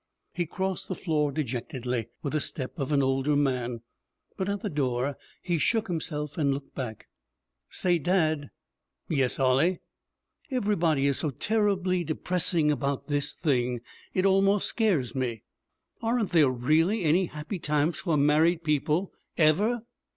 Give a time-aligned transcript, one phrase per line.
[0.33, 3.81] He crossed the floor dejectedly, with the step of an older man,
[4.35, 7.07] but at the door he shook himself and looked back.
[7.69, 8.49] 'Say, dad!'
[9.07, 9.77] 'Yes, Ollie.'
[10.49, 13.81] 'Everybody is so terribly depressing about this thing,
[14.15, 15.43] it almost scares me.
[16.01, 19.83] Aren't there really any happy times for married people, ever?